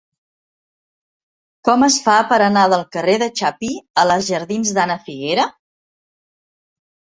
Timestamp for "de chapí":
3.25-3.71